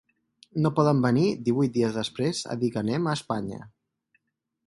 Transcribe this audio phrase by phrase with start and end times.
[0.61, 3.61] No poden venir divuit dies després a dir que anem a Espanya.